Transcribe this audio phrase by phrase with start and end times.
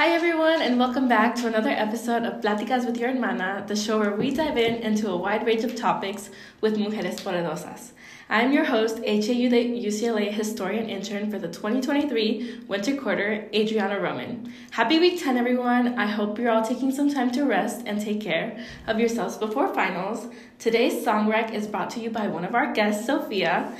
[0.00, 3.98] Hi, everyone, and welcome back to another episode of Pláticas with Your Hermana, the show
[3.98, 6.30] where we dive in into a wide range of topics
[6.62, 7.90] with Mujeres Poderosas.
[8.30, 9.50] I'm your host, HAU
[9.84, 14.50] UCLA historian intern for the 2023 winter quarter, Adriana Roman.
[14.70, 15.98] Happy week 10, everyone.
[15.98, 19.68] I hope you're all taking some time to rest and take care of yourselves before
[19.74, 20.28] finals.
[20.58, 23.76] Today's song rec is brought to you by one of our guests, Sofia,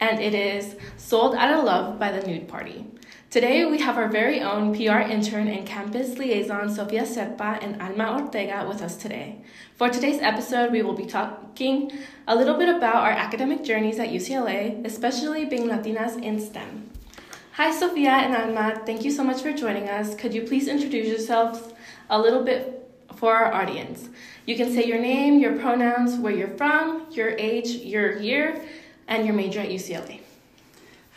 [0.00, 2.84] and it is Sold Out of Love by the Nude Party.
[3.32, 8.20] Today, we have our very own PR intern and campus liaison, Sofia Cerpa and Alma
[8.20, 9.40] Ortega, with us today.
[9.74, 11.90] For today's episode, we will be talking
[12.28, 16.90] a little bit about our academic journeys at UCLA, especially being Latinas in STEM.
[17.52, 18.82] Hi, Sofia and Alma.
[18.84, 20.14] Thank you so much for joining us.
[20.14, 21.72] Could you please introduce yourselves
[22.10, 22.86] a little bit
[23.16, 24.10] for our audience?
[24.44, 28.62] You can say your name, your pronouns, where you're from, your age, your year,
[29.08, 30.21] and your major at UCLA.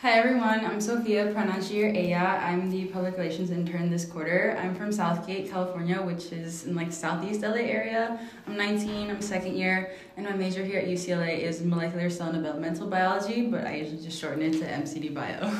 [0.06, 2.38] Hi everyone, I'm Sofia, she ella.
[2.40, 4.56] I'm the public relations intern this quarter.
[4.62, 8.16] I'm from South Gate, California, which is in like southeast LA area.
[8.46, 12.36] I'm 19, I'm second year, and my major here at UCLA is molecular cell and
[12.36, 15.52] developmental biology, but I usually just shorten it to MCD bio.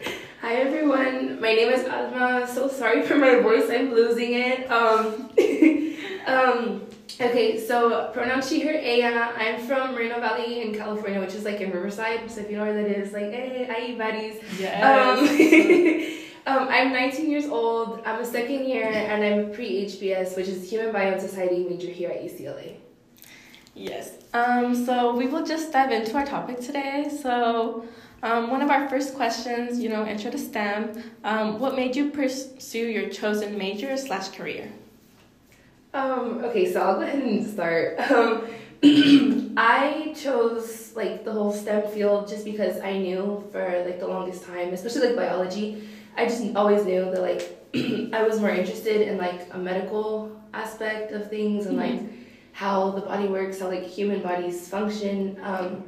[0.40, 2.48] Hi everyone, my name is Alma.
[2.50, 4.70] So sorry for my voice, I'm losing it.
[4.70, 5.28] Um,
[6.26, 6.86] um,
[7.20, 9.32] Okay, so pronoun she, her, ella.
[9.36, 12.30] I'm from Moreno Valley in California, which is like in Riverside.
[12.30, 14.40] So if you know where that is, like, hey, hi, buddies.
[14.58, 16.46] Yes.
[16.46, 18.02] Um, um, I'm 19 years old.
[18.06, 21.90] I'm a second year, and I'm a pre-HBS, which is Human Bio and Society major
[21.90, 22.76] here at UCLA.
[23.74, 24.12] Yes.
[24.34, 27.10] Um, so we will just dive into our topic today.
[27.22, 27.86] So
[28.22, 31.02] um, one of our first questions, you know, intro to STEM.
[31.24, 34.70] Um, what made you pursue your chosen major slash career?
[35.94, 37.98] Um, okay, so I'll go ahead and start.
[38.10, 38.46] Um,
[39.56, 44.44] I chose like the whole STEM field just because I knew for like the longest
[44.44, 47.58] time, especially like biology, I just always knew that like
[48.14, 52.22] I was more interested in like a medical aspect of things and like mm-hmm.
[52.52, 55.38] how the body works, how like human bodies function.
[55.42, 55.84] Um,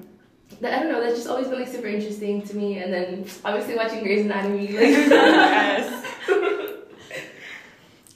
[0.60, 2.78] that, I don't know, that's just always been like super interesting to me.
[2.78, 6.60] And then obviously watching Grey's Anatomy, like yes.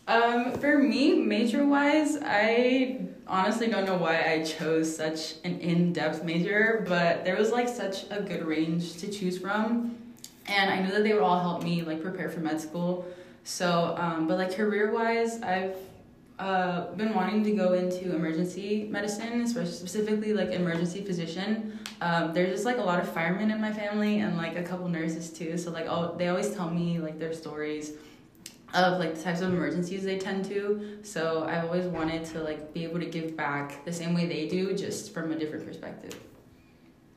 [0.08, 5.92] Um, for me, major wise, I honestly don't know why I chose such an in
[5.92, 9.98] depth major, but there was like such a good range to choose from.
[10.46, 13.06] And I knew that they would all help me like prepare for med school.
[13.44, 15.76] So, um, but like career wise, I've
[16.38, 21.78] uh, been wanting to go into emergency medicine, specifically like emergency physician.
[22.00, 24.88] Um, there's just like a lot of firemen in my family and like a couple
[24.88, 25.58] nurses too.
[25.58, 27.92] So like, all, they always tell me like their stories
[28.74, 30.98] of like the types of emergencies they tend to.
[31.02, 34.46] So I've always wanted to like be able to give back the same way they
[34.48, 36.18] do, just from a different perspective.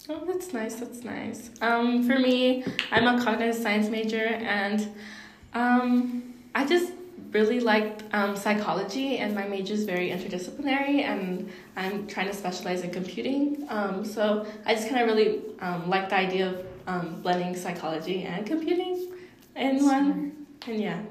[0.10, 0.76] Oh, that's nice.
[0.76, 1.52] That's nice.
[1.62, 4.88] Um, for me, I'm a cognitive science major, and
[5.54, 6.94] um, I just
[7.32, 12.82] really liked um, psychology, and my major is very interdisciplinary, and I'm trying to specialize
[12.82, 13.66] in computing.
[13.70, 18.24] Um, so I just kind of really um, like the idea of um, blending psychology
[18.24, 19.14] and computing
[19.56, 20.48] in one.
[20.68, 21.02] And yeah.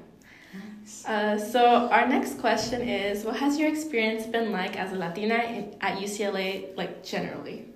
[1.06, 5.34] Uh, so our next question is, what has your experience been like as a Latina
[5.34, 7.67] in, at UCLA, like generally?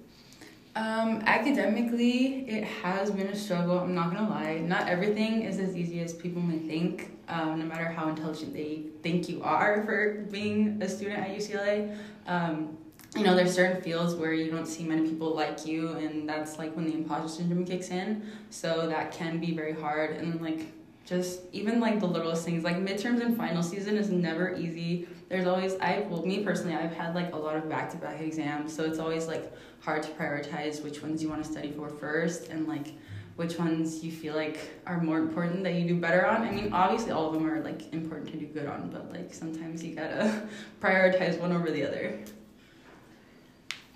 [0.77, 3.79] Um, academically, it has been a struggle.
[3.79, 4.59] I'm not gonna lie.
[4.59, 7.11] Not everything is as easy as people may think.
[7.29, 11.97] Um, no matter how intelligent they think you are for being a student at UCLA,
[12.27, 12.77] um,
[13.17, 16.59] you know, there's certain fields where you don't see many people like you, and that's
[16.59, 18.29] like when the imposter syndrome kicks in.
[18.51, 20.67] So that can be very hard, and like
[21.05, 25.07] just even like the littlest things like midterms and final season is never easy.
[25.29, 28.85] There's always i well me personally i've had like a lot of back-to-back exams so
[28.85, 32.69] it's always like hard to prioritize which ones you want to study for first and
[32.69, 32.95] like
[33.37, 36.43] which ones you feel like are more important that you do better on.
[36.43, 39.35] I mean obviously all of them are like important to do good on but like
[39.35, 40.47] sometimes you gotta
[40.81, 42.19] prioritize one over the other.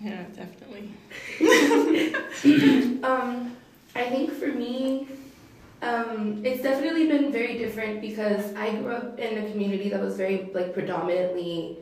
[0.01, 0.91] Yeah definitely.
[3.03, 3.55] Um
[3.95, 5.07] i think for me
[5.81, 10.17] um, it's definitely been very different because I grew up in a community that was
[10.17, 11.77] very like predominantly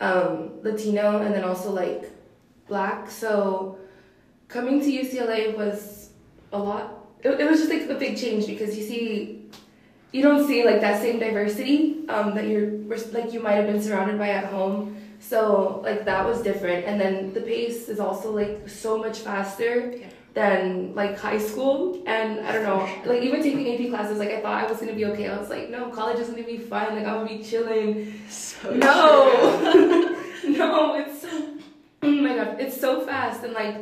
[0.00, 2.10] um, Latino and then also like
[2.68, 3.10] black.
[3.10, 3.78] So
[4.48, 6.10] coming to UCLA was
[6.52, 7.06] a lot.
[7.22, 9.46] It, it was just like a big change because you see,
[10.12, 12.70] you don't see like that same diversity um, that you're
[13.12, 14.98] like you might have been surrounded by at home.
[15.20, 19.94] So like that was different, and then the pace is also like so much faster.
[19.96, 22.02] Yeah than like high school.
[22.06, 24.94] And I don't know like even taking AP classes like I thought I was gonna
[24.94, 25.28] be okay.
[25.28, 26.94] I was like no college is gonna be fun.
[26.96, 28.14] Like I'm gonna be chilling.
[28.28, 30.18] So no.
[30.48, 31.58] no it's so
[32.02, 33.44] oh my god it's so fast.
[33.44, 33.76] And like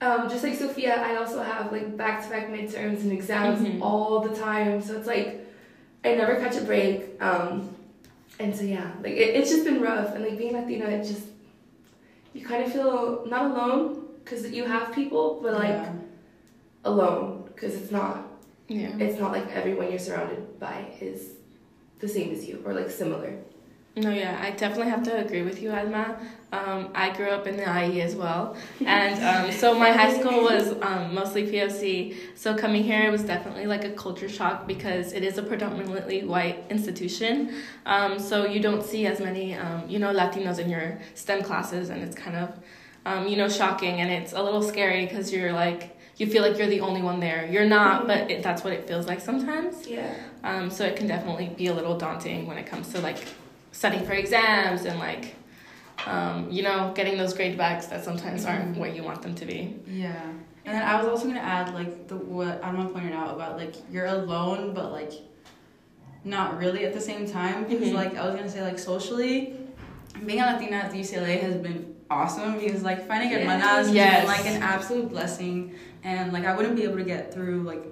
[0.00, 3.82] um, just like Sofia I also have like back to back midterms and exams mm-hmm.
[3.82, 4.82] all the time.
[4.82, 5.46] So it's like
[6.04, 7.20] I never catch a break.
[7.20, 7.74] Um,
[8.38, 10.14] and so yeah, like it, it's just been rough.
[10.14, 11.28] And like being Latina, it just
[12.34, 15.92] you kind of feel not alone because you have people, but like Yeah.
[16.84, 18.16] alone because it's not
[18.68, 18.96] Yeah.
[18.98, 21.34] it's not like everyone you're surrounded by is
[22.00, 23.32] the same as you or like similar.
[23.98, 26.18] No, yeah, I definitely have to agree with you, Alma.
[26.52, 30.42] Um, I grew up in the IE as well, and um, so my high school
[30.42, 32.14] was um, mostly POC.
[32.34, 36.24] So coming here, it was definitely like a culture shock because it is a predominantly
[36.24, 37.54] white institution.
[37.86, 41.88] Um, so you don't see as many, um, you know, Latinos in your STEM classes,
[41.88, 42.50] and it's kind of,
[43.06, 46.58] um, you know, shocking, and it's a little scary because you're like, you feel like
[46.58, 47.46] you're the only one there.
[47.46, 49.86] You're not, but it, that's what it feels like sometimes.
[49.86, 50.12] Yeah.
[50.42, 53.18] Um, so it can definitely be a little daunting when it comes to like
[53.70, 55.36] studying for exams and like,
[56.06, 58.78] um, you know, getting those grade backs that sometimes aren't Mhm.
[58.78, 59.76] where you want them to be.
[59.86, 60.20] Yeah.
[60.64, 63.74] And then I was also gonna add like the what Alma pointed out about like
[63.92, 65.12] you're alone but like
[66.24, 67.94] not really at the same time because Mhm.
[67.94, 69.54] like I was gonna say like socially
[70.24, 73.40] being a Latina at UCLA has been awesome because like finding Yes.
[73.40, 74.18] hermanas has Yes.
[74.20, 75.74] been like an absolute blessing
[76.04, 77.84] and like I wouldn't be able to get through like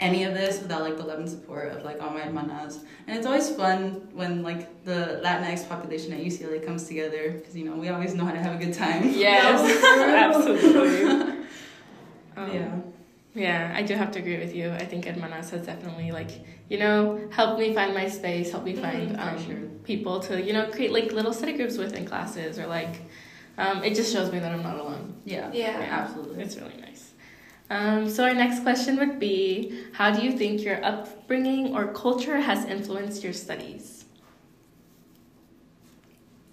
[0.00, 3.16] any of this without like the love and support of like all my hermanas and
[3.16, 7.74] it's always fun when like the Latinx population at UCLA comes together because you know
[7.74, 9.60] we always know how to have a good time Yes,
[10.24, 11.04] absolutely.
[12.36, 12.70] Um, yeah
[13.34, 14.70] Yeah, I do have to agree with you.
[14.72, 16.30] I think Hermanas has definitely like,
[16.68, 19.56] you know, helped me find my space, helped me find Mhm, um, sure.
[19.84, 22.94] people to, you know, create like little study groups with in classes or like,
[23.58, 25.14] um, it just shows me that I'm not alone.
[25.24, 25.86] yeah Yeah.
[25.90, 27.12] absolutely It's really nice.
[27.70, 32.40] Um, so our next question would be, how do you think your upbringing or culture
[32.40, 34.06] has influenced your studies?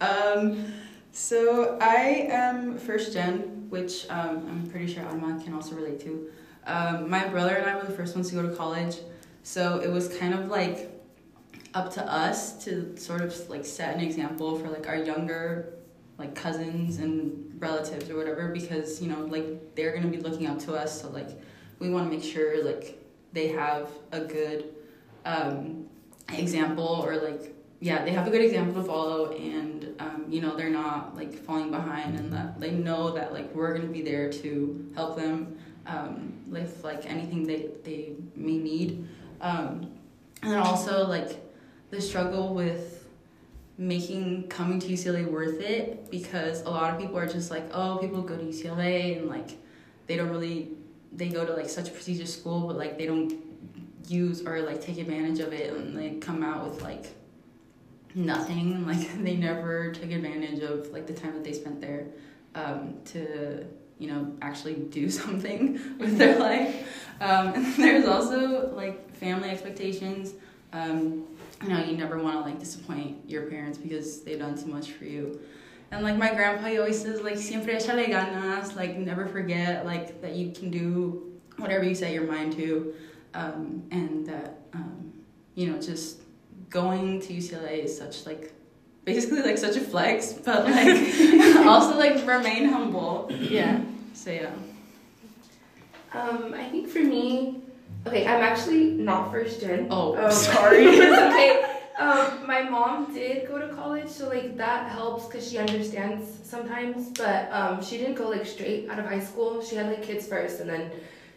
[0.02, 0.74] Um,
[1.14, 6.30] so I am first gen, which um, I'm pretty sure Alma can also relate to.
[6.68, 8.98] Um, my brother and I were the first ones to go to college,
[9.44, 10.92] so it was kind of like
[11.74, 15.75] up to us to sort of like set an example for like our younger
[16.18, 20.60] like cousins and relatives or whatever because you know like they're gonna be looking up
[20.60, 21.30] to us so like
[21.80, 23.02] we want to make sure like
[23.34, 24.74] they have a good
[25.26, 25.86] um,
[26.30, 30.56] example or like yeah, they have a good example to follow, and um, you know
[30.56, 34.32] they're not like falling behind, and that they know that like we're gonna be there
[34.32, 39.08] to help them um, with like anything they they may need,
[39.42, 39.92] um,
[40.42, 41.40] and also like
[41.92, 42.95] the struggle with
[43.78, 47.98] making coming to UCLA worth it because a lot of people are just like oh
[47.98, 49.58] people go to UCLA and like
[50.08, 50.70] they don't really
[51.12, 53.34] they go to like such a prestigious school but like they don't
[54.08, 57.08] use or like take advantage of it and they come out with like
[58.14, 62.08] nothing like they never took advantage of like the time that they spent there
[62.56, 63.66] um, to
[64.00, 66.88] you know actually do something with their life.
[67.22, 70.34] Um, there's also like family expectations.
[70.74, 71.26] Um,
[71.64, 74.92] you know you never want to like disappoint your parents because they've done so much
[74.92, 75.40] for you
[75.92, 80.22] and like my grandpa he always says like siempre échale ganas like never forget like
[80.22, 82.94] that you can do whatever you set your mind to
[83.34, 85.14] um, and that um,
[85.56, 86.20] you know just
[86.70, 88.54] going to UCLA is such like
[89.06, 90.98] basically like such a flex, but like
[91.66, 93.28] also like remain humble.
[93.30, 93.82] Yeah.
[94.14, 94.52] So yeah.
[96.14, 97.62] Um, I think for me,
[98.08, 99.88] okay, I'm actually not first gen.
[99.90, 100.88] Oh, Um, sorry.
[101.02, 101.62] okay.
[101.98, 107.10] Um, my mom did go to college, so like that helps because she understands sometimes.
[107.18, 109.64] But um, she didn't go like straight out of high school.
[109.64, 110.92] She had like kids first, and then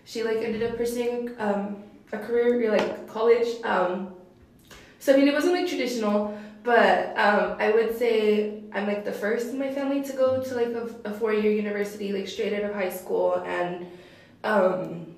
[0.04, 1.76] she like ended up pursuing um,
[2.12, 3.46] a career like college.
[3.62, 4.14] Um,
[4.98, 9.12] so I mean, it wasn't like traditional, but um, I would say I'm like the
[9.12, 12.52] first in my family to go to like a, a four year university, like straight
[12.52, 13.86] out of high school, and
[14.42, 15.14] um,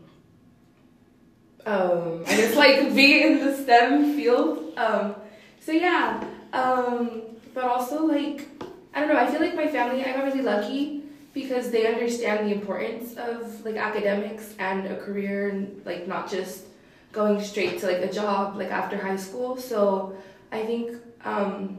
[1.66, 4.72] um, I guess like be in the STEM field.
[4.76, 5.14] Um,
[5.60, 7.22] so yeah, um,
[7.54, 8.48] but also like
[8.94, 9.18] I don't know.
[9.18, 10.04] I feel like my family.
[10.04, 11.02] I got really lucky
[11.32, 16.64] because they understand the importance of like academics and a career, and like not just
[17.12, 19.56] going straight to like a job like after high school.
[19.56, 20.14] So
[20.52, 21.78] I think um,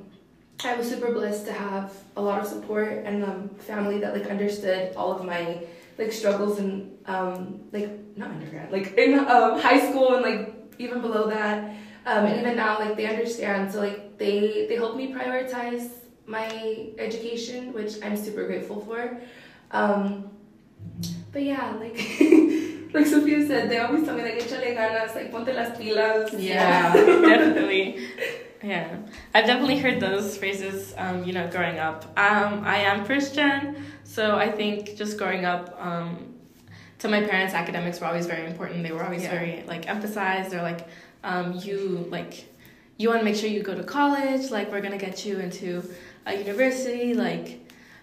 [0.64, 4.28] I was super blessed to have a lot of support and um, family that like
[4.28, 5.64] understood all of my
[5.98, 11.02] like struggles and um, like not undergrad, like in um, high school and like even
[11.02, 11.76] below that.
[12.06, 13.72] Um, and even now, like they understand.
[13.72, 15.90] So like they they help me prioritize
[16.26, 19.20] my education, which I'm super grateful for.
[19.72, 20.32] Um,
[21.32, 21.96] but yeah, like
[22.94, 26.34] like Sofia said, they always tell me like échale ganas, like ponte las pilas.
[26.38, 28.08] Yeah, definitely.
[28.64, 28.98] Yeah,
[29.34, 30.94] I've definitely heard those phrases.
[30.98, 32.06] Um, you know, growing up.
[32.18, 36.31] Um, I am Christian, so I think just growing up, um,
[37.02, 38.84] to my parents, academics were always very important.
[38.84, 39.32] They were always Yeah.
[39.38, 40.52] very like emphasized.
[40.52, 40.88] They're like,
[41.24, 42.46] um, you like
[42.98, 45.84] you want to make sure you go to college like we're gonna get you into
[46.28, 47.60] a university like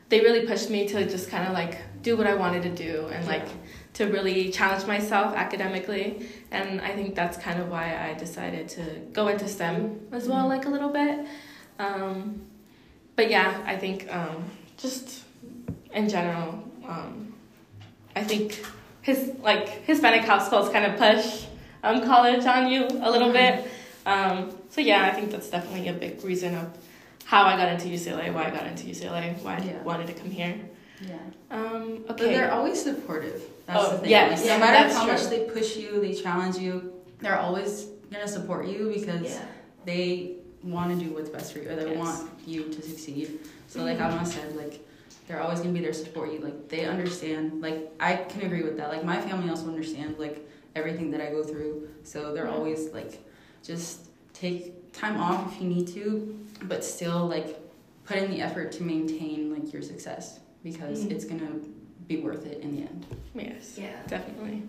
[0.09, 3.07] they really pushed me to just kind of like do what i wanted to do
[3.15, 3.47] and like
[3.95, 8.83] to really challenge myself academically and i think that's kind of why i decided to
[9.13, 10.49] go into stem as well Mhm.
[10.55, 11.17] like a little bit
[11.79, 12.41] um,
[13.15, 14.45] but yeah i think um,
[14.77, 15.23] just
[15.95, 16.49] in general
[16.89, 17.33] um,
[18.17, 18.65] i think
[19.09, 21.45] his like hispanic households kind of push
[21.83, 23.67] um, college on you a little bit
[24.05, 26.67] um, so yeah i think that's definitely a big reason of
[27.25, 29.83] how i got into ucla why i got into ucla why i Yeah.
[29.83, 30.55] wanted to come here
[31.01, 31.17] Yeah.
[31.51, 33.41] um, But okay they're always supportive.
[33.67, 34.11] That's Oh, the thing.
[34.11, 35.13] yes, Like, yeah, no matter that's how true.
[35.15, 36.73] much they push you, they challenge you,
[37.23, 37.73] they're always
[38.13, 39.45] gonna support you because Yeah.
[39.91, 40.07] they
[40.75, 41.99] want to do what's best for you or they Yes.
[42.05, 42.21] want
[42.53, 43.27] you to succeed.
[43.73, 44.07] So like Mhm.
[44.07, 44.75] Alma said, like
[45.29, 46.41] they're always gonna be there to support you.
[46.41, 47.61] Like they understand.
[47.61, 48.89] Like I can agree with that.
[48.89, 51.89] Like my family also understands like everything that I go through.
[52.03, 52.55] So they're Yeah.
[52.55, 53.23] always like
[53.63, 57.61] just take time off if you need to, but still like
[58.07, 61.11] put in the effort to maintain like your success because Mhm.
[61.13, 61.51] it's gonna
[62.09, 63.07] be worth it in the end.
[63.35, 64.03] yes Yeah.
[64.09, 64.63] definitely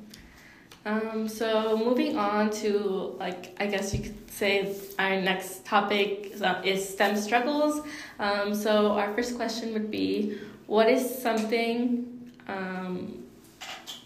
[0.85, 6.41] um, so moving on to like i guess you could say our next topic is,
[6.41, 7.81] uh, is stem struggles
[8.19, 10.37] um, so our first question would be
[10.69, 13.23] what is something um,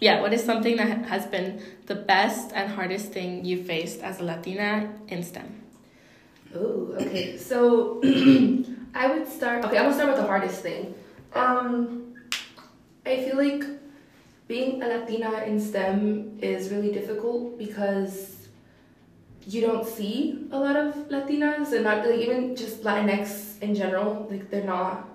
[0.00, 4.20] yeah what is something that has been the best and hardest thing you faced as
[4.20, 4.70] a latina
[5.08, 5.64] in stem
[6.54, 7.36] Oh, okay.
[7.36, 8.00] So
[8.94, 9.64] I would start.
[9.64, 10.94] Okay, I'm gonna start with the hardest thing.
[11.34, 12.14] Um,
[13.04, 13.64] I feel like
[14.46, 18.46] being a Latina in STEM is really difficult because
[19.46, 24.28] you don't see a lot of Latinas, and not like even just Latinx in general.
[24.30, 25.08] Like they're not,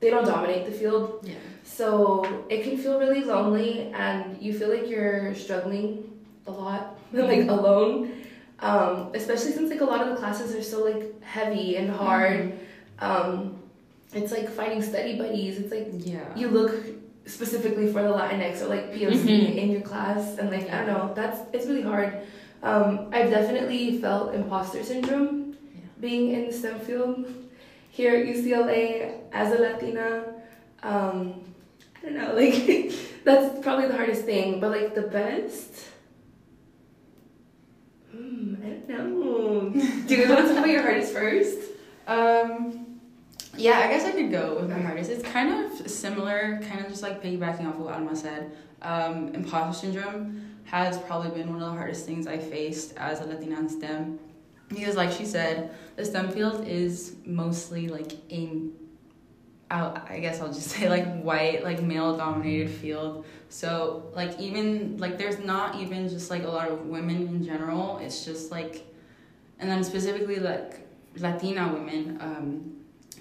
[0.00, 1.20] they don't dominate the field.
[1.22, 1.34] Yeah.
[1.64, 6.10] So it can feel really lonely, and you feel like you're struggling
[6.46, 8.12] a lot, like alone.
[8.60, 12.58] Um, especially since like a lot of the classes are so like heavy and hard.
[12.98, 13.56] Um,
[14.12, 15.58] it's like finding study buddies.
[15.58, 16.24] It's like Yeah.
[16.34, 16.74] you look
[17.26, 19.56] specifically for the Latinx or like POC Mhm.
[19.56, 22.20] in your class, and like I don't know, that's it's really hard.
[22.62, 25.80] Um, I've definitely felt imposter syndrome Yeah.
[26.00, 27.26] being in the STEM field
[27.98, 30.22] here at UCLA as a Latina.
[30.84, 31.42] Um,
[31.96, 32.92] I don't know, like
[33.24, 35.88] that's probably the hardest thing, but like the best.
[38.12, 39.70] Hmm, I don't know.
[40.06, 41.58] Do you want to talk about your hardest first?
[42.06, 43.00] Um,
[43.56, 45.10] yeah, I guess I could go with my hardest.
[45.10, 48.52] It's kind of similar, kind of just like piggybacking off of what Alma said.
[48.80, 53.24] Um, imposter syndrome has probably been one of the hardest things I faced as a
[53.24, 54.20] Latina in STEM.
[54.68, 58.60] Because, like she said, the STEM field is mostly like a,
[59.70, 63.24] I I guess I'll just say like white, like male dominated field.
[63.48, 67.98] So, like, even, like, there's not even just like a lot of women in general.
[67.98, 68.86] It's just like,
[69.58, 72.18] and then specifically like Latina women.
[72.20, 72.78] Um,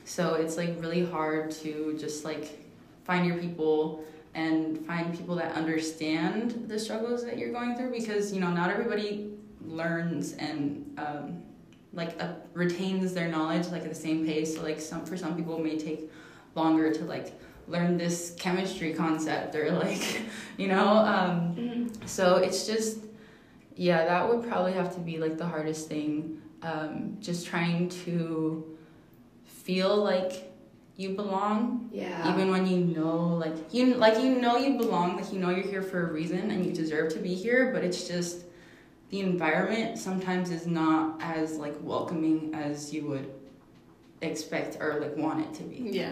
[0.08, 2.64] so it's like really hard to just like
[3.04, 8.32] find your people and find people that understand the struggles that you're going through because
[8.32, 9.32] you know not everybody
[9.68, 11.44] learns and um,
[11.94, 14.56] like uh, retains their knowledge like at the same pace.
[14.56, 16.12] So like some for some people it may take
[16.56, 20.22] longer to like learn this chemistry concept or like
[20.58, 22.06] you know um, Mm-hmm.
[22.06, 23.00] so it's just,
[23.76, 26.42] yeah, that would probably have to be like the hardest thing.
[26.64, 28.76] Um, just trying to
[29.46, 30.52] feel like
[30.96, 32.32] you belong, Yeah.
[32.34, 35.68] even when you know, like you like you know you belong, like you know you're
[35.68, 37.72] here for a reason and you deserve to be here.
[37.72, 38.46] But it's just
[39.10, 43.32] the environment sometimes is not as like welcoming as you would
[44.22, 45.90] expect or like want it to be.
[45.92, 46.12] Yeah,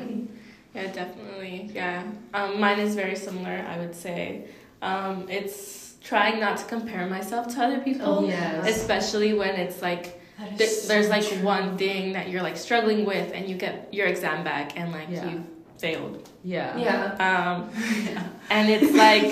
[0.74, 1.72] yeah, definitely.
[1.74, 3.66] Yeah, um, mine is very similar.
[3.68, 4.46] I would say
[4.82, 8.78] um, it's trying not to compare myself to other people, Oh, yes.
[8.78, 10.22] especially when it's like
[10.58, 11.40] there, so there's like true.
[11.40, 15.10] one thing that you're like struggling with, and you get your exam back, and like
[15.10, 15.30] Yeah.
[15.30, 15.46] you
[15.80, 16.28] failed.
[16.44, 16.78] Yeah.
[16.78, 17.16] Yeah.
[17.56, 17.70] Um,
[18.06, 18.28] yeah.
[18.50, 19.24] and it's like,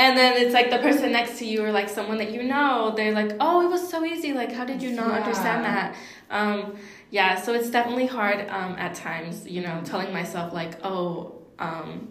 [0.00, 2.92] and then it's like the person next to you or like someone that you know,
[2.96, 4.32] they're like, oh, it was so easy.
[4.32, 5.16] Like, how did you not Yeah.
[5.20, 5.96] understand that?
[6.30, 6.76] Um,
[7.10, 12.08] yeah, so it's definitely hard um, at times, you know, telling myself, like, oh, um,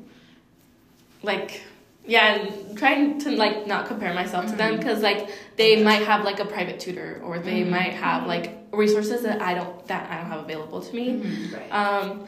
[1.23, 1.61] like,
[2.05, 6.23] yeah, and trying to like not compare myself to them because like they might have
[6.25, 7.69] like a private tutor or they Mhm.
[7.69, 11.07] might have like resources that I don't that I don't have available to me.
[11.21, 11.53] Mhm.
[11.53, 11.69] Right.
[11.71, 12.25] Um,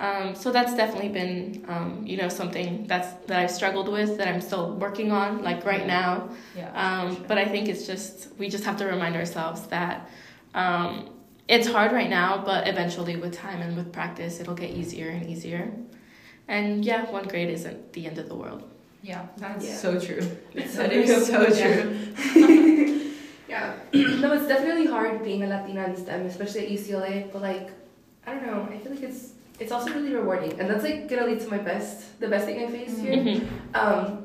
[0.00, 4.26] um, so that's definitely been, um, you know, something that's that I've struggled with that
[4.28, 6.30] I'm still working on, like right now.
[6.56, 6.70] Yeah.
[6.74, 7.24] Um, sure.
[7.28, 10.08] but I think it's just we just have to remind ourselves that
[10.54, 11.10] um,
[11.48, 15.28] it's hard right now, but eventually with time and with practice, it'll get easier and
[15.28, 15.70] easier.
[16.48, 18.62] And yeah, one grade isn't the end of the world.
[19.02, 19.76] Yeah, that's Yeah.
[19.76, 20.22] so true.
[20.54, 21.20] It's that so is real.
[21.20, 21.82] so Yeah.
[21.82, 23.12] true.
[23.48, 23.74] yeah.
[24.22, 27.30] no, it's definitely hard being a Latina in STEM, especially at UCLA.
[27.32, 27.70] But like,
[28.26, 28.68] I don't know.
[28.70, 31.58] I feel like it's it's also really rewarding, and that's like gonna lead to my
[31.58, 33.12] best, the best thing I faced here.
[33.14, 33.46] Mhm.
[33.74, 34.24] Um,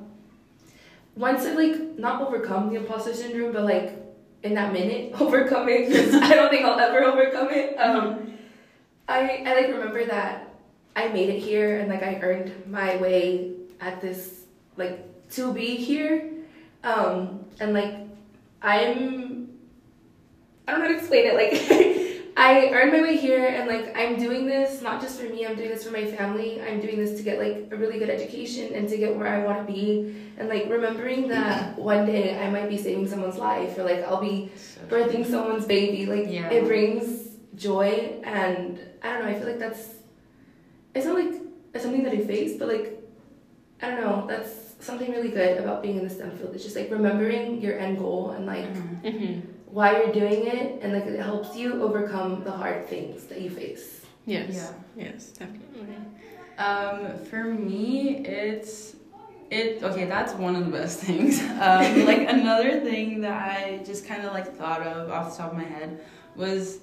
[1.15, 3.93] once I've like not overcome the imposter syndrome, but like
[4.43, 7.75] in that minute overcome it, 'cause I don't think I'll ever overcome it.
[7.77, 8.33] Um,
[9.07, 10.49] I I like remember that
[10.95, 13.51] I made it here and like I earned my way
[13.81, 14.45] at this
[14.77, 16.31] like to be here,
[16.83, 17.95] um, and like
[18.61, 19.49] I'm
[20.67, 21.35] I don't know how to explain it.
[21.35, 21.53] Like
[22.37, 25.55] I earned my way here and like I'm doing this not just for me, I'm
[25.55, 26.61] doing this for my family.
[26.61, 29.45] I'm doing this to get like a really good education and to get where I
[29.45, 30.15] want to be.
[30.37, 34.19] And like remembering that one day I might be saving someone's life or like I'll
[34.21, 34.51] be
[34.89, 36.05] birthing someone's baby.
[36.05, 36.49] Like Yeah.
[36.49, 39.89] it brings joy and I don't know, I feel like that's
[40.93, 41.41] it's not like
[41.73, 43.01] it's something that I face, but like
[43.81, 46.53] I don't know, that's something really good about being in the STEM field.
[46.53, 48.65] It's just like remembering your end goal and like
[49.03, 49.41] Mhm.
[49.75, 53.49] Why you're doing it and like it helps you overcome the hard things that you
[53.49, 54.05] face.
[54.25, 54.53] Yes.
[54.95, 55.03] Yeah.
[55.03, 55.97] Yes, definitely.
[56.57, 58.95] Um, for me, it's
[59.51, 59.83] it.
[59.83, 61.41] Okay, that's one of the best things.
[61.41, 65.51] Um, like another thing that I just kind of like thought of off the top
[65.51, 65.99] of my head
[66.37, 66.79] was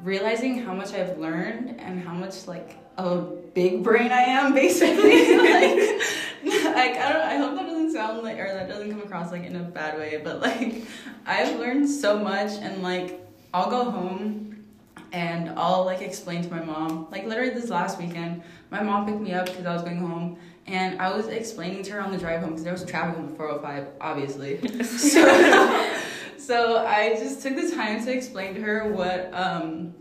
[0.00, 3.16] realizing how much I've learned and how much like a
[3.54, 5.36] big brain I am, basically.
[5.36, 6.00] like,
[6.76, 7.22] like I don't.
[7.22, 9.98] I hope that doesn't sound like or that doesn't come across like in a bad
[9.98, 10.84] way, but like
[11.26, 13.20] I've learned so much and like
[13.52, 14.64] I'll go home
[15.12, 17.08] and I'll like explain to my mom.
[17.10, 20.38] Like literally this last weekend, my mom picked me up because I was going home,
[20.66, 23.28] and I was explaining to her on the drive home because there was traffic on
[23.28, 24.82] the 405, obviously.
[24.84, 25.96] so,
[26.38, 29.94] so I just took the time to explain to her what um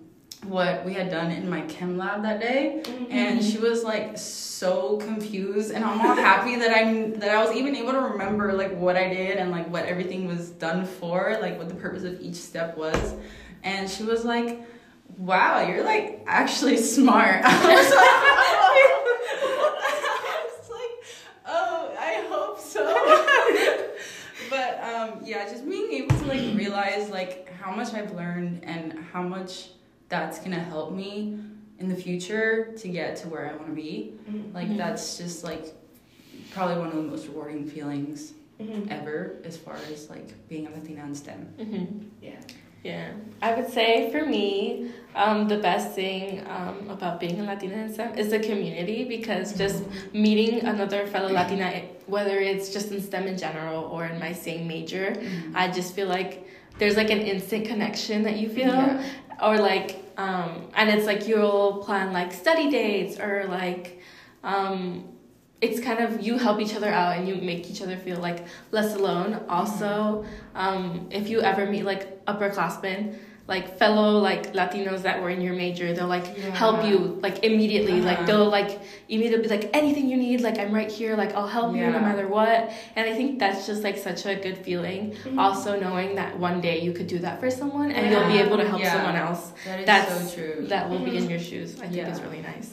[0.44, 4.18] what we had done in my chem lab that day, and she was like
[4.60, 8.54] so confused, and I'm all happy that I'm that I was even able to remember
[8.54, 12.04] like what I did and like what everything was done for, like what the purpose
[12.04, 13.14] of each step was,
[13.64, 14.62] and she was like
[15.18, 17.42] wow, you're like actually smart.
[17.44, 17.66] I
[20.46, 20.92] was like,
[21.48, 22.86] oh, I hope so.
[24.50, 28.94] but um, yeah, just being able to like realize like how much I've learned and
[29.12, 29.70] how much
[30.10, 31.40] that's gonna help me
[31.80, 34.14] in the future to get to where I want to be.
[34.30, 34.54] Mhm.
[34.54, 34.78] Like Mhm.
[34.78, 35.66] that's just like
[36.52, 38.92] probably one of the most rewarding feelings Mhm.
[38.92, 41.48] ever as far as like being a Latina in STEM.
[41.60, 41.86] Mm-hmm.
[42.22, 42.32] Yeah.
[42.82, 43.10] Yeah,
[43.42, 47.94] I would say for me, um, the best thing um, about being a Latina in
[47.94, 53.28] STEM is the community because just meeting another fellow Latina, whether it's just in STEM
[53.28, 55.14] in general or in my same major,
[55.54, 59.04] I just feel like there's like an instant connection that you feel, Yeah.
[59.44, 64.02] or like, um, and it's like you'll plan like study dates or like,
[64.44, 65.06] um,
[65.62, 68.46] it's kind of you help each other out and you make each other feel like
[68.72, 69.46] less alone.
[69.48, 73.18] Also, um, if you ever meet like upperclassmen,
[73.50, 76.28] like fellow like Latinos that were in your major, they'll like
[76.64, 78.00] help you like immediately.
[78.00, 78.28] Like Uh-huh.
[78.28, 81.76] they'll like immediately be like anything you need, like I'm right here, like I'll help
[81.76, 82.72] you no matter what.
[82.96, 85.02] And I think that's just like such a good feeling.
[85.26, 85.40] Mhm.
[85.44, 88.58] Also knowing that one day you could do that for someone and you'll be able
[88.64, 88.94] to help Yeah.
[88.94, 90.68] someone else That is That's- so true.
[90.74, 91.30] that will be in Mhm.
[91.34, 91.70] your shoes.
[91.82, 92.10] I think Yeah.
[92.10, 92.70] it's really nice.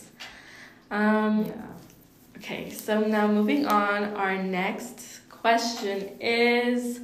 [0.90, 2.36] Um, yeah.
[2.38, 7.00] Okay, so now moving on, our next question is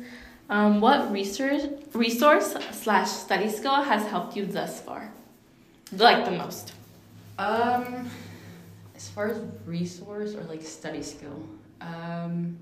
[0.53, 1.63] um, what research,
[1.95, 5.11] resource slash study skill has helped you thus far?
[5.93, 6.75] Like the most.
[7.39, 8.11] Um,
[8.95, 11.43] as far as resource or like study skill,
[11.81, 12.59] um,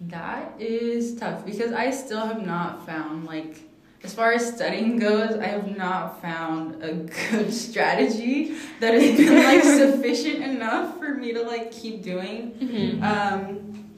[0.00, 3.60] that is tough because I still have not found like,
[4.02, 9.44] as far as studying goes, I have not found a good strategy that has been
[9.44, 12.50] like sufficient enough for me to like keep doing.
[12.52, 13.04] Mm-hmm.
[13.04, 13.90] Um,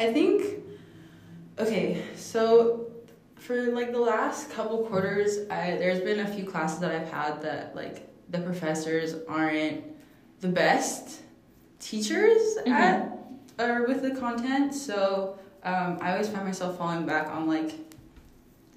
[0.00, 0.64] I think,
[1.60, 2.90] okay, so
[3.36, 7.42] for like the last couple quarters, I there's been a few classes that I've had
[7.42, 9.84] that like the professors aren't
[10.40, 11.22] the best
[11.80, 13.18] teachers at
[13.58, 14.74] or with the content.
[14.74, 17.74] So um, I always find myself falling back on like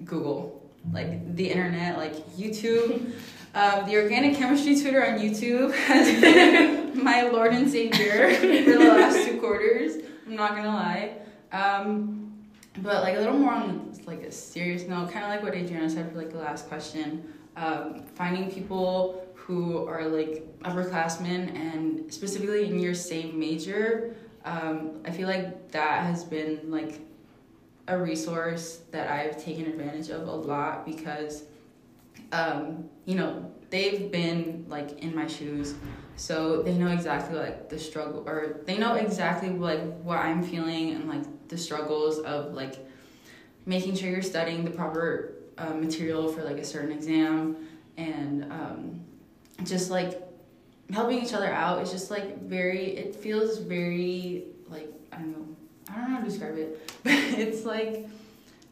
[0.04, 3.12] Google, like the internet, like YouTube.
[3.54, 8.78] Um, the organic chemistry tutor on YouTube has been my lord and savior for the
[8.78, 10.02] last two quarters.
[10.26, 11.18] I'm not gonna lie.
[11.52, 12.32] Um,
[12.78, 15.90] but like a little more on like a serious note, kind of like what Adriana
[15.90, 17.32] said for like the last question.
[17.56, 24.16] Um, finding people who are like upperclassmen and specifically in your same major.
[24.44, 27.00] Um, I feel like that has been like
[27.88, 31.44] a resource that I've taken advantage of a lot because
[32.32, 35.74] um, you know, they've been like in my shoes,
[36.16, 40.92] so they know exactly like the struggle, or they know exactly like what I'm feeling
[40.92, 42.84] and like the struggles of like
[43.66, 47.56] making sure you're studying the proper uh, material for like a certain exam
[47.96, 49.00] and um,
[49.64, 50.20] just like
[50.90, 51.80] helping each other out.
[51.82, 55.56] Is just like very it feels very like i don't know
[55.90, 58.08] i don't know how to describe it but it's like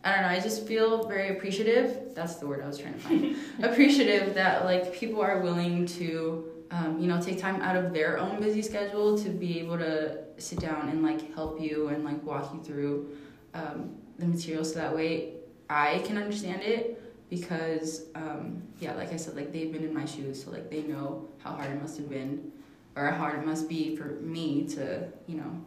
[0.04, 2.14] i don't know i just feel very appreciative.
[2.14, 3.36] That's the word i was trying to find.
[3.62, 8.18] Appreciative that like people are willing to um, you know take time out of their
[8.18, 12.22] own busy schedule to be able to sit down and like help you and like
[12.22, 13.16] walk you through
[13.54, 15.34] um, the material so that way
[15.68, 20.04] i can understand it because um, yeah like i said like they've been in my
[20.04, 22.50] shoes so like they know how hard it must have been
[22.96, 25.64] or how hard it must be for me to you know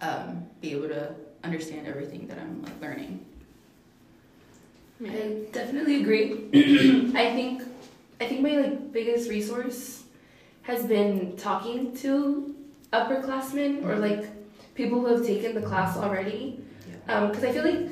[0.00, 3.24] um, be able to understand everything that i'm like learning
[5.04, 6.32] I definitely agree.
[7.16, 7.62] I think
[8.20, 10.04] I think my like biggest resource
[10.62, 12.51] has been talking to
[12.92, 14.24] upperclassmen or like
[14.74, 16.60] people who have taken the class already.
[17.06, 17.88] Because I feel like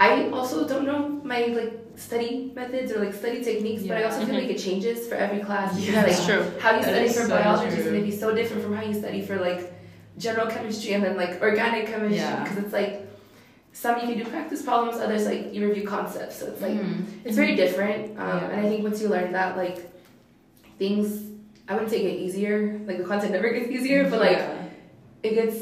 [0.00, 4.24] I also don't know my like study methods or like study techniques, but I also
[4.26, 5.74] feel like it changes for every class.
[5.74, 6.02] Because, Yeah.
[6.02, 6.44] like, That's true.
[6.60, 8.82] how you That study for so biology is going to be so different from how
[8.82, 9.72] you study for like
[10.18, 12.42] general chemistry and then like organic chemistry Yeah.
[12.42, 13.02] because it's like
[13.72, 17.04] some you can do practice problems others like you review concepts so it's like Mhm.
[17.26, 18.48] it's very different um, Yeah.
[18.50, 19.78] and i think once you learn that like
[20.78, 21.06] things
[21.68, 24.64] i wouldn't say get easier like the content never gets easier but like Yeah.
[25.22, 25.56] it gets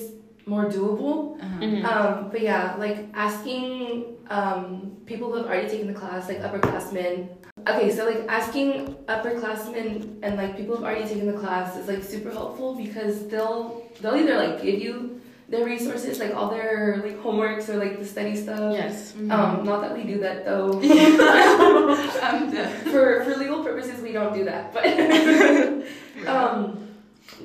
[0.46, 1.60] more doable Uh-huh.
[1.64, 1.84] Mhm.
[1.84, 7.28] um, but yeah, like asking um, people who have already taken the class, like upperclassmen.
[7.70, 12.02] Okay, so like asking upperclassmen and like people who've already taken the class is like
[12.02, 15.20] super helpful because they'll they'll either like give you
[15.54, 18.72] their resources, like all their like homeworks or like the study stuff.
[18.72, 19.12] Yes.
[19.12, 19.30] Mhm.
[19.30, 20.80] Um, not that we do that though.
[22.22, 22.50] I'm
[22.92, 24.84] for for legal purposes, we don't do that, but.
[26.34, 26.80] um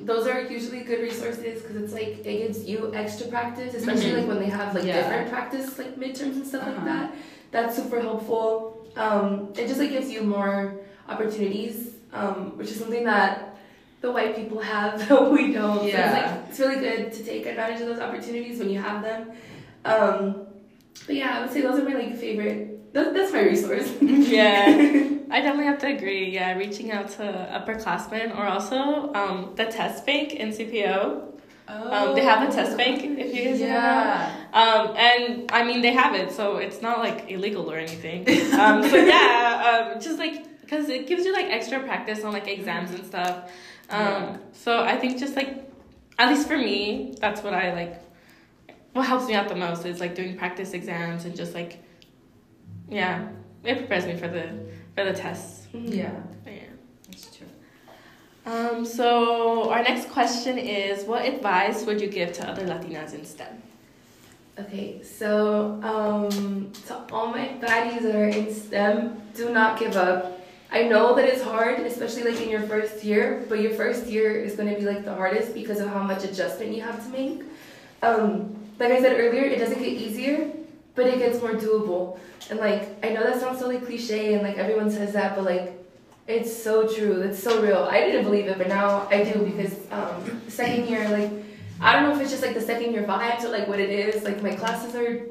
[0.04, 4.18] those are usually good resources because it's like it gives you extra practice especially Mhm.
[4.18, 4.96] like when they have like Yeah.
[4.98, 6.84] different practice like midterms and stuff like Uh-huh.
[6.92, 7.06] that
[7.50, 8.46] that's super helpful
[8.96, 10.56] um it just like gives you more
[11.08, 11.76] opportunities
[12.12, 13.56] um which is something that
[14.00, 16.12] the white people have that we don't so it's Yeah.
[16.12, 19.30] like it's really good to take advantage of those opportunities when you have them
[19.84, 20.46] um
[21.06, 24.66] but yeah i would say those are my like favorite that, that's my resource Yeah.
[25.32, 26.28] I definitely have to agree.
[26.30, 31.38] Yeah, reaching out to upperclassmen or also um, the test bank in CPO.
[31.68, 33.66] Um, they have a test bank if you guys know.
[33.66, 34.34] Yeah.
[34.52, 38.22] Um, and I mean, they have it, so it's not like illegal or anything.
[38.58, 42.48] Um, so yeah, um, just like because it gives you like extra practice on like
[42.48, 43.52] exams and stuff.
[43.90, 45.70] Um, So I think just like,
[46.18, 48.02] at least for me, that's what I like.
[48.92, 51.82] What helps me out the most is like doing practice exams and just like,
[52.88, 53.28] yeah,
[53.64, 54.50] it prepares me for the
[54.94, 55.68] for the tests.
[55.72, 56.12] Yeah.
[56.44, 56.62] But, yeah.
[57.08, 57.46] That's true.
[58.46, 63.24] Um, so our next question is, what advice would you give to other Latinas in
[63.24, 63.62] STEM?
[64.58, 70.39] Okay, so um, to all my baddies that are in STEM, do not give up.
[70.72, 74.32] I know that it's hard, especially like in your first year, but your first year
[74.32, 77.08] is going to be like the hardest because of how much adjustment you have to
[77.10, 77.42] make.
[78.02, 80.52] Um, like I said earlier, it doesn't get easier,
[80.94, 82.18] but it gets more doable.
[82.50, 85.44] And like, I know that sounds so like cliche and like everyone says that, but
[85.44, 85.76] like,
[86.28, 87.20] it's so true.
[87.22, 87.88] It's so real.
[87.90, 91.30] I didn't believe it, but now I do because um, second year, like,
[91.80, 93.90] I don't know if it's just like the second year vibes or like what it
[93.90, 94.22] is.
[94.22, 95.26] Like my classes are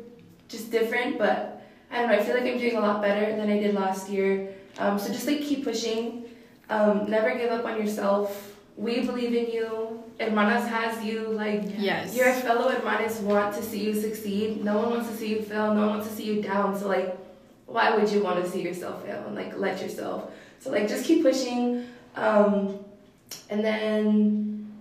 [0.49, 2.15] just different, but I don't know.
[2.15, 4.53] I feel like I'm doing a lot better than I did last year.
[4.79, 6.23] Um, so just like keep pushing.
[6.69, 8.55] Um, never give up on yourself.
[8.77, 10.03] We believe in you.
[10.19, 11.27] Hermanas has you.
[11.27, 12.15] Like Yes.
[12.15, 14.63] your fellow hermanas want to see you succeed.
[14.63, 15.73] No one wants to see you fail.
[15.73, 16.77] No one wants to see you down.
[16.79, 17.15] So like,
[17.65, 20.31] why would you want to see yourself fail and like let yourself?
[20.59, 21.87] So like, just keep pushing.
[22.15, 22.79] Um,
[23.49, 24.71] and then,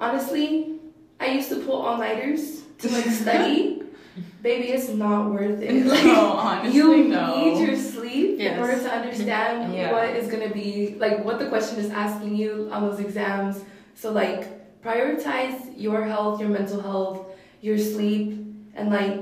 [0.00, 0.78] honestly,
[1.20, 3.82] I used to pull all nighters to like study.
[4.42, 5.84] Baby, it's not worth it.
[5.86, 7.36] Like, No, honestly, you no.
[7.54, 7.76] need your
[8.06, 8.52] sleep Yes.
[8.54, 9.92] in order to understand Yeah.
[9.92, 13.62] what is gonna be like what the question is asking you on those exams.
[13.94, 14.42] So like
[14.82, 17.26] prioritize your health, your mental health,
[17.60, 18.28] your sleep,
[18.74, 19.20] and like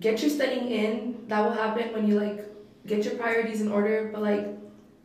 [0.00, 1.24] get your studying in.
[1.28, 2.40] That will happen when you like
[2.86, 4.10] get your priorities in order.
[4.12, 4.46] But like,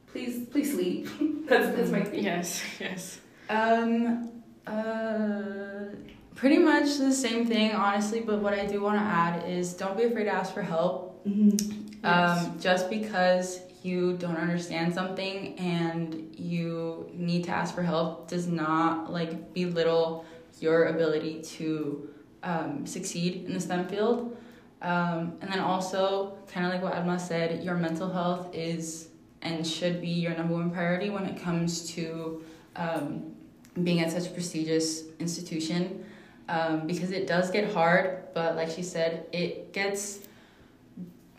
[0.07, 1.07] please, please sleep.
[1.47, 2.23] that's that's my thing.
[2.23, 3.19] Yes, yes.
[3.49, 4.31] Um,
[4.65, 5.91] uh,
[6.35, 8.21] pretty much the same thing, honestly.
[8.21, 11.25] But what I do want to add is don't be afraid to ask for help.
[11.27, 11.80] Mm-hmm.
[12.03, 18.47] Um, just because you don't understand something and you need to ask for help does
[18.47, 20.25] not like belittle
[20.59, 22.09] your ability to
[22.43, 24.37] um, succeed in the STEM field.
[24.81, 29.09] Um, and then also, kind of like what Alma said, your mental health is
[29.43, 32.43] and should be your number one priority when it comes to
[32.75, 33.35] um,
[33.83, 36.03] being at such a prestigious institution
[36.49, 40.27] um, because it does get hard, but like she said, it gets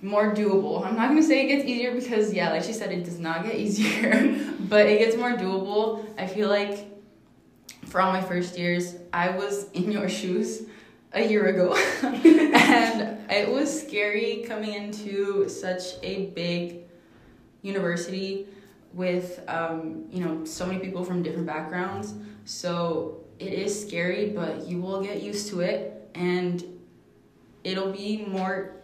[0.03, 0.85] more doable.
[0.85, 3.45] I'm not gonna say it gets easier because yeah, like she said, it does not
[3.45, 6.05] get easier, but it gets more doable.
[6.19, 6.89] I feel like
[7.87, 10.63] for all my first years, I was in your shoes
[11.13, 16.85] a year ago, and it was scary coming into such a big
[17.63, 18.49] university
[18.93, 22.15] with um, you know so many people from different backgrounds.
[22.45, 26.65] So it is scary, but you will get used to it, and
[27.63, 28.82] it'll be more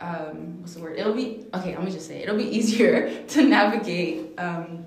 [0.00, 0.98] um, what's the word?
[0.98, 1.74] It'll be okay.
[1.74, 2.24] Let me just say it.
[2.24, 4.86] it'll be easier to navigate um,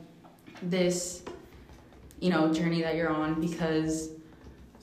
[0.62, 1.24] this,
[2.20, 4.10] you know, journey that you're on because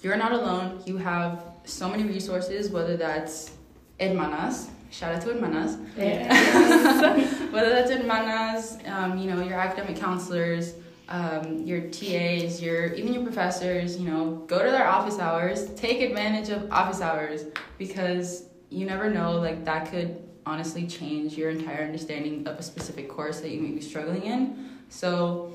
[0.03, 0.83] you're not alone.
[0.87, 3.53] You have so many resources, whether that's
[4.01, 4.69] hermanas.
[4.91, 5.77] Shout out to hermanas.
[7.53, 10.75] whether that's hermanas, um, you know, your academic counselors,
[11.09, 13.97] um, your TAs, your even your professors.
[13.97, 15.73] You know, go to their office hours.
[15.75, 17.45] Take advantage of office hours
[17.79, 23.09] because you never know, like that could honestly change your entire understanding of a specific
[23.09, 24.71] course that you may be struggling in.
[24.89, 25.53] So,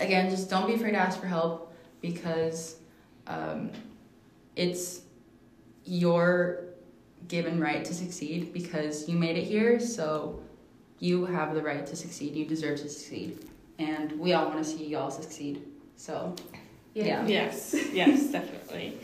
[0.00, 2.76] again, just don't be afraid to ask for help because
[3.26, 3.70] um,
[4.56, 5.02] it's
[5.84, 6.64] your
[7.28, 9.78] given right to succeed because you made it here.
[9.80, 10.40] So,
[10.98, 12.34] you have the right to succeed.
[12.34, 13.44] You deserve to succeed.
[13.78, 15.62] And we all want to see y'all succeed.
[15.96, 16.34] So,
[16.94, 17.26] yeah.
[17.26, 18.98] Yes, yes, definitely.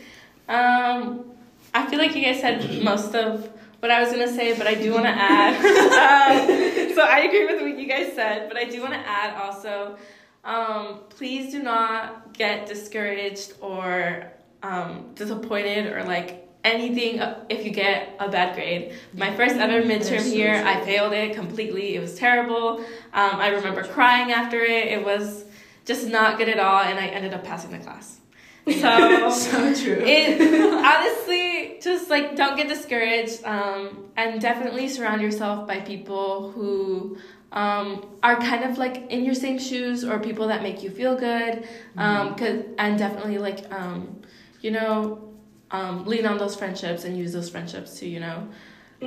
[0.47, 1.30] Um,
[1.73, 4.75] I feel like you guys said most of what I was gonna say, but I
[4.75, 5.55] do want to add.
[5.65, 9.35] um, so I agree with what you guys said, but I do want to add
[9.41, 9.97] also.
[10.43, 14.31] Um, please do not get discouraged or
[14.63, 18.93] um, disappointed or like anything if you get a bad grade.
[19.13, 21.95] My first ever midterm here, I failed it completely.
[21.95, 22.79] It was terrible.
[22.79, 24.87] Um, I remember crying after it.
[24.87, 25.45] It was
[25.85, 28.20] just not good at all, and I ended up passing the class.
[28.67, 30.03] So, so true.
[30.05, 30.41] It
[30.73, 37.17] honestly just like don't get discouraged, um, and definitely surround yourself by people who
[37.51, 41.15] um, are kind of like in your same shoes or people that make you feel
[41.15, 41.67] good.
[41.97, 44.21] Um, cause, and definitely like um,
[44.61, 45.33] you know
[45.71, 48.47] um, lean on those friendships and use those friendships to you know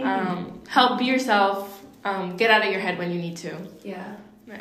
[0.03, 1.83] um, help be yourself.
[2.05, 3.57] Um, get out of your head when you need to.
[3.83, 4.17] Yeah.
[4.47, 4.61] Yeah.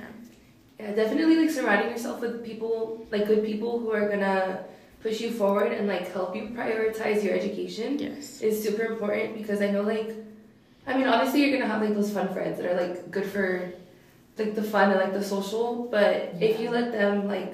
[0.79, 4.63] Yeah, definitely like surrounding yourself with people, like good people who are gonna
[5.03, 8.41] push you forward and like help you prioritize your education Yes.
[8.41, 10.15] is super important because I know like
[10.87, 13.71] I mean obviously you're gonna have like those fun friends that are like good for
[14.37, 17.53] like the fun and like the social, but if you let them like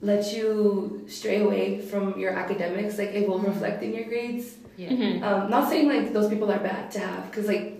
[0.00, 4.54] let you stray away from your academics, like it will reflect in your grades.
[4.76, 4.90] Yeah.
[4.90, 5.22] Mhm.
[5.22, 7.74] Um, not saying like those people are bad to have, cause like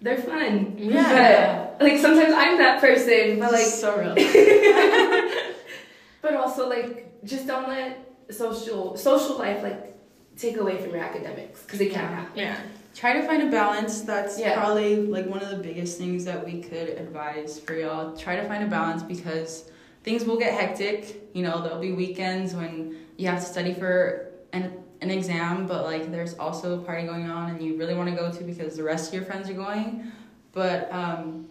[0.00, 0.74] they're fun.
[0.78, 1.68] Yeah.
[1.78, 4.14] But like sometimes I'm that person, but like so real.
[6.22, 9.96] but also like just don't let social social life like
[10.36, 12.32] take away from your academics because it can happen.
[12.38, 12.56] Yeah.
[12.94, 14.00] Try to find a balance.
[14.02, 14.54] That's Yeah.
[14.54, 18.16] probably like one of the biggest things that we could advise for y'all.
[18.16, 19.70] Try to find a balance because
[20.02, 21.28] things will get hectic.
[21.34, 25.84] You know, there'll be weekends when you have to study for an an exam, but
[25.84, 28.76] like there's also a party going on and you really want to go to because
[28.76, 30.12] the rest of your friends are going.
[30.52, 31.48] But um,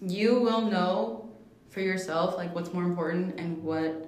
[0.00, 1.30] you will know
[1.70, 4.05] for yourself like what's more important and what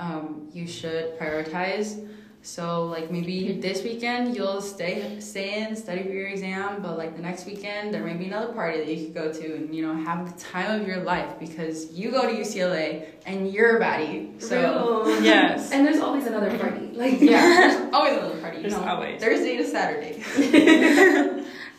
[0.00, 2.08] um, you should prioritize.
[2.42, 7.14] So like maybe this weekend you'll stay stay in, study for your exam, but like
[7.14, 9.82] the next weekend there may be another party that you could go to and you
[9.86, 13.80] know have the time of your life because you go to UCLA and you're a
[13.84, 14.40] baddie.
[14.40, 14.56] So
[15.04, 15.22] Real.
[15.32, 15.70] Yes.
[15.70, 16.86] And there's always another party.
[17.00, 18.56] Like yeah, there's always another party.
[18.58, 19.20] You There's know, always.
[19.22, 20.22] Thursday to Saturday.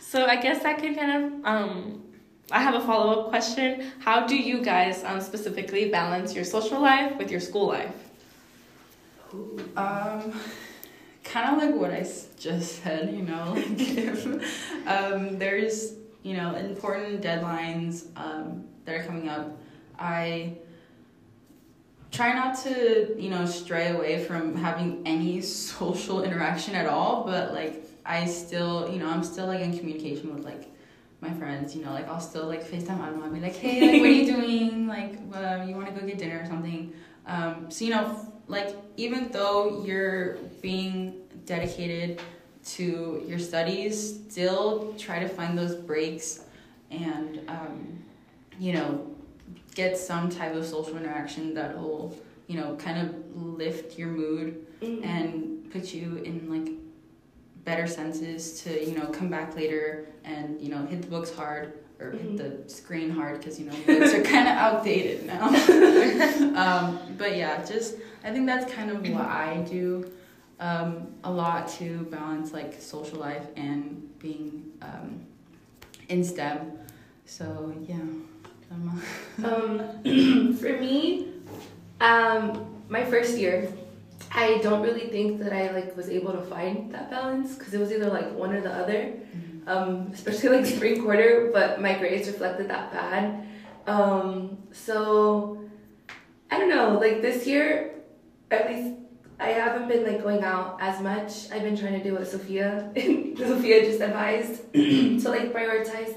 [0.00, 2.02] So I guess that can kind of um
[2.52, 3.90] I have a follow up question.
[4.00, 7.94] How do you guys um, specifically balance your social life with your school life?
[9.76, 10.32] Um,
[11.24, 12.06] kind of like what I
[12.38, 14.26] just said, you know, like if
[14.86, 19.58] um, there's, you know, important deadlines um, that are coming up,
[19.98, 20.56] I
[22.10, 25.40] try not to, you know, stray away from having any
[25.72, 30.34] social interaction at all, but like I still, you know, I'm still like in communication
[30.34, 30.68] with like
[31.20, 34.00] my friends, you know, like I'll still like FaceTime Alma and be like, hey, like,
[34.00, 34.86] what are you doing?
[34.88, 36.92] Like, uh, you want to go get dinner or something?
[37.26, 40.94] Um, so, you know, like even though you're being
[41.46, 42.20] dedicated
[42.76, 43.94] to your studies,
[44.30, 46.44] still try to find those breaks
[46.90, 47.98] and, um,
[48.60, 48.88] you know,
[49.74, 53.06] get some type of social interaction that will, you know, kind of
[53.62, 55.04] lift your mood Mm.
[55.04, 56.68] and put you in like
[57.64, 61.74] better senses to you know come back later and you know hit the books hard
[62.00, 65.46] or hit the screen hard because you know books are kind of outdated now
[66.56, 70.10] um, but yeah just i think that's kind of what i do
[70.62, 75.26] um, a lot to balance like social life and being um,
[76.08, 76.78] in STEM.
[77.26, 77.96] So yeah.
[79.44, 79.80] um,
[80.56, 81.28] for me,
[82.00, 83.70] um, my first year,
[84.30, 87.80] I don't really think that I like was able to find that balance because it
[87.80, 89.68] was either like one or the other, mm-hmm.
[89.68, 91.50] um, especially like spring quarter.
[91.52, 93.46] But my grades reflected that bad.
[93.86, 95.61] Um, so
[96.52, 96.98] I don't know.
[96.98, 97.94] Like this year,
[98.50, 98.98] at least
[99.40, 101.50] I haven't been like going out as much.
[101.50, 106.14] I've been trying to do what Sofia Sofia just advised to like prioritize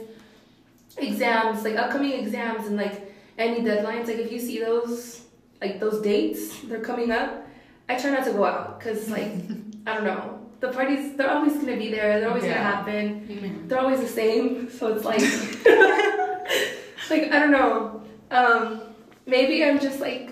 [0.97, 4.07] exams, like upcoming exams and like any deadlines.
[4.07, 5.21] Like if you see those
[5.61, 7.47] like those dates, they're coming up.
[7.87, 9.31] I try not to go out because like
[9.87, 10.41] I don't know.
[10.59, 12.19] The parties they're always gonna be there.
[12.19, 12.55] They're always yeah.
[12.55, 13.27] gonna happen.
[13.29, 13.67] Mm-hmm.
[13.69, 14.69] They're always the same.
[14.77, 15.21] So it's like
[17.09, 18.01] like I don't know.
[18.31, 18.81] Um,
[19.25, 20.31] maybe I'm just like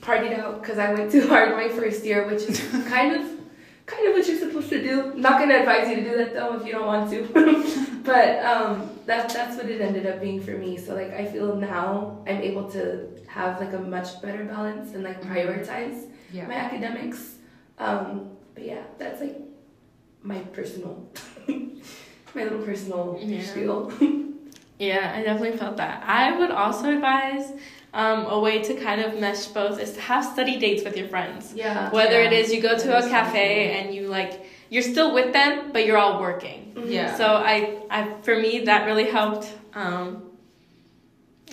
[0.00, 3.30] partied out because I went too hard my first year, which is kind of
[3.86, 5.12] kind of what you're supposed to do.
[5.14, 8.00] not gonna advise you to do that though if you don't want to.
[8.04, 10.76] but um, that that's what it ended up being for me.
[10.76, 15.02] So like I feel now I'm able to have like a much better balance and
[15.02, 15.34] like mm-hmm.
[15.34, 16.46] prioritize yeah.
[16.46, 17.36] my academics.
[17.78, 19.40] Um, but yeah, that's like
[20.22, 21.10] my personal
[22.34, 23.42] my little personal yeah.
[23.42, 23.92] spiel.
[24.78, 26.02] yeah, I definitely felt that.
[26.06, 27.52] I would also advise
[27.94, 31.08] um, a way to kind of mesh both is to have study dates with your
[31.08, 31.54] friends.
[31.54, 31.90] Yeah.
[31.90, 32.28] Whether yeah.
[32.28, 35.86] it is you go to a cafe and you like you're still with them, but
[35.86, 36.72] you're all working.
[36.74, 36.90] Mm-hmm.
[36.90, 37.16] Yeah.
[37.16, 39.50] So I, I for me that really helped.
[39.74, 40.30] Um,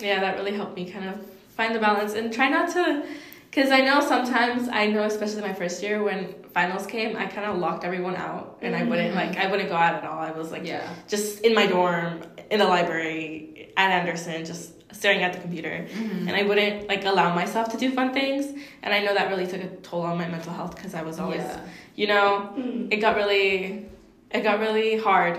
[0.00, 1.24] yeah, that really helped me kind of
[1.56, 3.04] find the balance and try not to,
[3.48, 7.46] because I know sometimes I know especially my first year when finals came, I kind
[7.46, 8.84] of locked everyone out and mm-hmm.
[8.84, 10.18] I wouldn't like I wouldn't go out at all.
[10.18, 10.92] I was like yeah.
[11.06, 16.28] just in my dorm in the library at Anderson, just staring at the computer mm-hmm.
[16.28, 18.46] and i wouldn't like allow myself to do fun things
[18.82, 21.18] and i know that really took a toll on my mental health because i was
[21.18, 21.60] always yeah.
[21.96, 22.92] you know mm-hmm.
[22.92, 23.86] it got really
[24.30, 25.38] it got really hard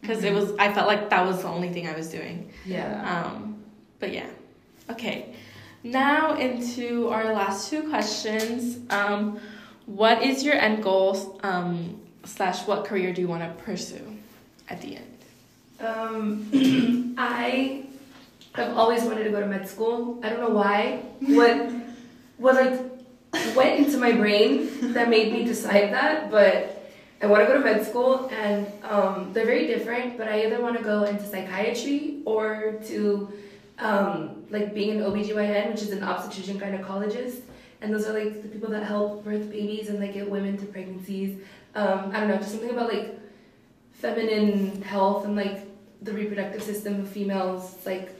[0.00, 0.26] because mm-hmm.
[0.26, 3.62] it was i felt like that was the only thing i was doing yeah um
[3.98, 4.28] but yeah
[4.90, 5.34] okay
[5.82, 9.38] now into our last two questions um
[9.86, 14.16] what is your end goal um slash what career do you want to pursue
[14.68, 15.18] at the end
[15.80, 17.84] um i
[18.58, 20.20] I've always wanted to go to med school.
[20.22, 21.02] I don't know why.
[21.20, 21.70] What
[22.38, 26.90] what like went into my brain that made me decide that, but
[27.20, 30.16] I want to go to med school, and um, they're very different.
[30.16, 33.32] But I either want to go into psychiatry or to
[33.78, 37.40] um, like being an OBGYN, which is an obstetrician gynecologist,
[37.80, 40.66] and those are like the people that help birth babies and like get women to
[40.66, 41.38] pregnancies.
[41.74, 43.18] Um, I don't know, just something about like
[43.92, 45.66] feminine health and like
[46.02, 47.76] the reproductive system of females.
[47.84, 48.17] like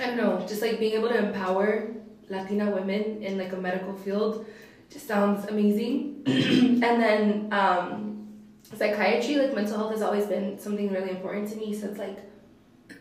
[0.00, 1.90] I don't know, just like being able to empower
[2.28, 4.46] Latina women in like a medical field
[4.90, 6.22] just sounds amazing.
[6.26, 8.28] and then um,
[8.62, 11.74] psychiatry, like mental health, has always been something really important to me.
[11.74, 12.18] So it's like,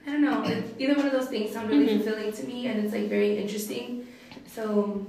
[0.06, 0.44] I don't know,
[0.80, 2.04] either one of those things sound really mm-hmm.
[2.04, 4.08] fulfilling to me, and it's like very interesting.
[4.48, 5.06] So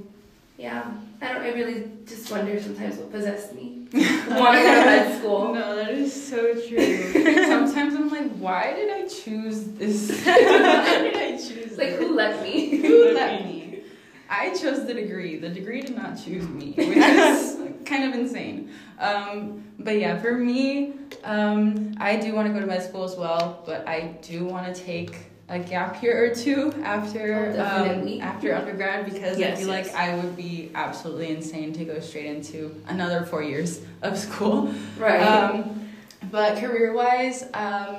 [0.59, 1.43] yeah, I don't.
[1.43, 3.89] I really just wonder sometimes what possessed me.
[3.93, 5.55] Want to go to med school?
[5.55, 7.13] No, that is so true.
[7.47, 10.11] sometimes I'm like, why did I choose this?
[10.27, 11.77] why did I choose?
[11.77, 12.77] Like, who let me?
[12.77, 13.83] Who let me?
[14.29, 15.39] I chose the degree.
[15.39, 18.71] The degree did not choose me, which is kind of insane.
[18.99, 23.17] Um, but yeah, for me, um, I do want to go to med school as
[23.17, 28.21] well, but I do want to take a gap year or two after oh, um,
[28.23, 29.87] after undergrad because yes, I feel yes.
[29.87, 34.73] like I would be absolutely insane to go straight into another four years of school.
[34.97, 35.21] Right.
[35.21, 35.91] Um,
[36.31, 37.97] but career wise, um,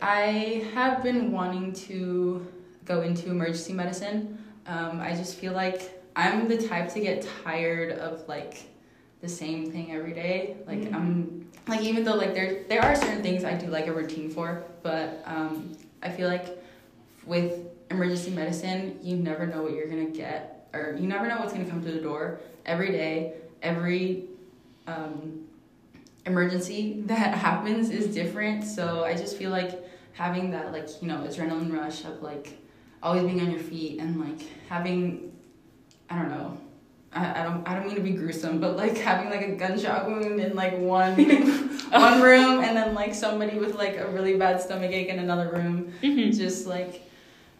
[0.00, 2.46] I have been wanting to
[2.84, 4.38] go into emergency medicine.
[4.66, 8.68] Um, I just feel like I'm the type to get tired of like
[9.20, 10.58] the same thing every day.
[10.64, 10.94] Like mm-hmm.
[10.94, 14.30] I'm like even though like there there are certain things I do like a routine
[14.30, 16.62] for, but um, I feel like
[17.24, 21.52] with emergency medicine, you never know what you're gonna get, or you never know what's
[21.52, 23.34] gonna come to the door every day.
[23.62, 24.24] Every
[24.86, 25.46] um,
[26.26, 28.64] emergency that happens is different.
[28.64, 29.78] So I just feel like
[30.14, 32.58] having that like you know adrenaline rush of like
[33.02, 35.32] always being on your feet and like having
[36.10, 36.58] I don't know
[37.14, 40.06] I, I don't I don't mean to be gruesome, but like having like a gunshot
[40.06, 41.14] wound in like one
[41.90, 45.50] one room and then like somebody with like a really bad stomach ache in another
[45.50, 45.92] room.
[46.02, 46.30] Mm-hmm.
[46.36, 47.08] Just like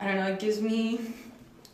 [0.00, 1.14] I don't know, it gives me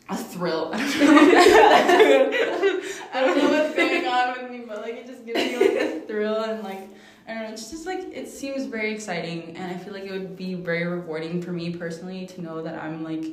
[0.09, 0.71] a thrill.
[0.73, 2.81] I don't know.
[3.13, 5.81] I don't know what's going on with me, but like it just gives me like
[5.81, 6.89] a thrill and like
[7.27, 10.11] I don't know, it's just like it seems very exciting and I feel like it
[10.11, 13.25] would be very rewarding for me personally to know that I'm like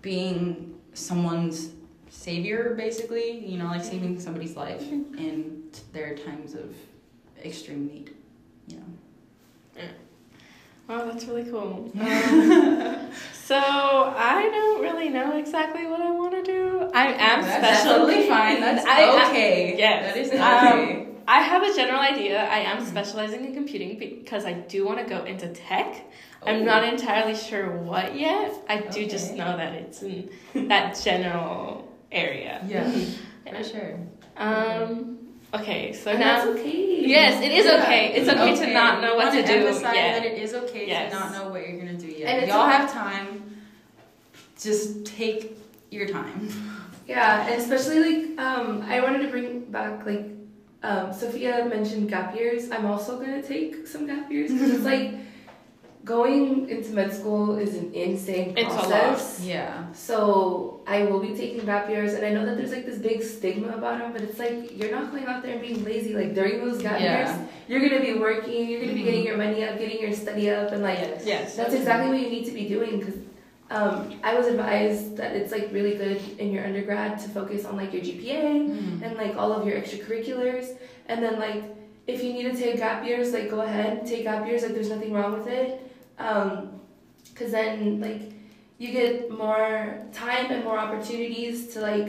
[0.00, 1.70] being someone's
[2.10, 6.74] savior basically you know like saving somebody's life in their times of
[7.44, 8.14] extreme need
[8.66, 9.82] you know
[10.88, 11.92] Wow, that's really cool.
[12.00, 16.90] Um, so I don't really know exactly what I want to do.
[16.94, 18.06] I am That's special.
[18.06, 18.60] totally fine.
[18.60, 19.76] That's I- I- okay.
[19.78, 20.14] yes.
[20.14, 21.08] That is Um, okay.
[21.26, 22.42] I have a general idea.
[22.42, 26.06] I am specializing in computing because I do want to go into tech.
[26.46, 26.64] I'm Oh.
[26.64, 28.54] not entirely sure what yet.
[28.68, 30.30] I do just know that it's in
[30.68, 32.62] that general area.
[32.66, 32.90] Yeah,
[33.50, 33.98] for sure.
[34.36, 35.14] Um.
[35.54, 35.92] Okay.
[35.94, 36.44] So And now.
[36.44, 37.06] that's okay.
[37.06, 38.12] Yes, it is Yeah, okay.
[38.14, 39.52] It's okay, to not know what Wanna do.
[39.54, 40.18] Emphasize Yeah.
[40.18, 41.10] that it is okay Yes.
[41.12, 42.28] to not know what you're gonna do yet.
[42.28, 43.56] And Y'all okay- have time.
[44.60, 45.56] Just take
[45.90, 46.48] your time.
[47.06, 50.26] Yeah, and especially like um, I wanted to bring back like
[50.82, 52.70] um, Sofia mentioned gap years.
[52.70, 55.14] I'm also gonna take some gap years because it's like
[56.04, 58.88] going into med school is an insane It's a lot.
[58.88, 59.40] process.
[59.44, 59.92] Yeah.
[59.92, 63.22] So I will be taking gap years, and I know that there's like this big
[63.22, 66.14] stigma about them, but it's like you're not going out there and being lazy.
[66.14, 67.18] Like during those gap Yeah.
[67.18, 69.04] years, you're gonna be working, you're gonna be Mhm.
[69.04, 71.56] getting your money up, getting your study up, and like Yes.
[71.56, 73.14] that's exactly what you need to be doing because
[73.70, 77.76] um, I was advised that it's like really good in your undergrad to focus on
[77.76, 79.02] like your GPA Mhm.
[79.04, 80.66] and like all of your extracurriculars,
[81.06, 81.62] and then like
[82.06, 84.62] if you need to take gap years, like go ahead, take gap years.
[84.62, 85.82] Like there's nothing wrong with it,
[86.18, 88.32] because then like
[88.78, 92.08] you get more time and more opportunities to like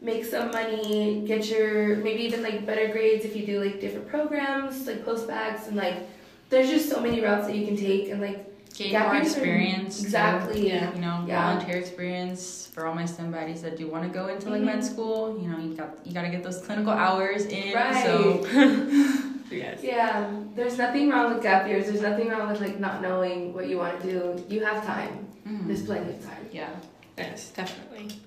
[0.00, 4.08] make some money, get your maybe even like better grades if you do like different
[4.08, 6.08] programs like post and like
[6.50, 8.44] there's just so many routes that you can take and like
[8.74, 9.98] Gain more are- experience.
[9.98, 10.04] too.
[10.04, 10.94] exactly Yeah.
[10.94, 11.52] You know, Yeah.
[11.52, 14.66] volunteer experience for all my STEM buddies that do want to go into like Mhm.
[14.66, 15.36] med school.
[15.42, 17.74] You know, you got you got to get those clinical hours in.
[17.74, 18.04] Right.
[18.04, 18.44] So
[19.50, 19.80] Yes.
[19.82, 21.86] Yeah, there's nothing wrong with gap years.
[21.86, 24.44] There's nothing wrong with like not knowing what you want to do.
[24.48, 25.26] You have time.
[25.46, 25.66] mhm.
[25.66, 26.46] There's plenty of time.
[26.52, 26.70] yeah.
[27.16, 28.20] Yes, definitely.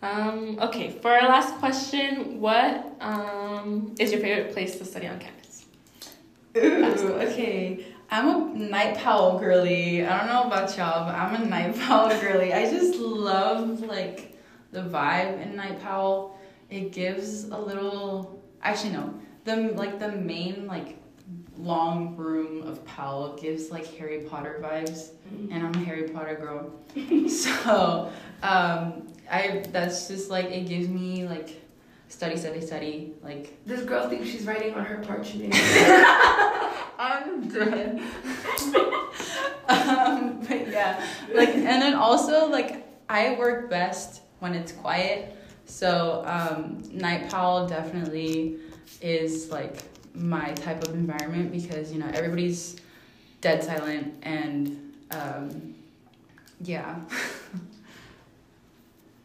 [0.00, 5.18] Um, okay, for our last question, what um, is your favorite place to study on
[5.18, 5.66] campus?
[6.56, 7.86] Ooh, okay.
[8.10, 10.06] I'm a night powell girly.
[10.06, 12.54] I don't know about y'all, but I'm a night powell girly.
[12.54, 14.38] I just love like
[14.72, 16.38] the vibe in night powell.
[16.70, 18.42] It gives a little.
[18.62, 19.14] Actually, no.
[19.48, 20.98] The like the main like
[21.56, 26.70] long room of Powell gives like Harry Potter vibes, and I'm a Harry Potter girl.
[27.30, 31.62] so um, I that's just like it gives me like
[32.08, 33.14] study, study, study.
[33.22, 35.54] Like This girl thinks she's writing on her parchment.
[36.98, 38.02] I'm dead.
[39.66, 45.37] um, but yeah, like, and then also like I work best when it's quiet.
[45.68, 48.56] So um, night Powell definitely
[49.00, 49.76] is like
[50.14, 52.76] my type of environment because you know everybody's
[53.40, 55.74] dead silent and um,
[56.62, 56.96] yeah.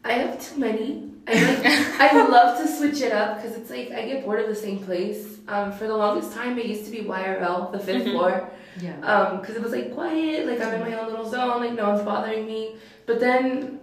[0.04, 1.10] I have too many.
[1.26, 1.64] I like.
[2.12, 4.78] I love to switch it up because it's like I get bored of the same
[4.84, 5.38] place.
[5.48, 8.10] Um, for the longest time, it used to be YRL, the 5th Mhm.
[8.12, 8.50] floor.
[8.80, 8.98] Yeah.
[9.00, 11.88] Um, because it was like quiet, like I'm in my own little zone, like no
[11.90, 12.76] one's bothering me.
[13.06, 13.80] But then